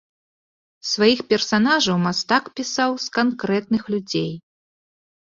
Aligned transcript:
Сваіх 0.91 1.19
персанажаў 1.33 1.97
мастак 2.05 2.43
пісаў 2.59 2.91
з 3.03 3.13
канкрэтных 3.19 3.83
людзей. 3.95 4.31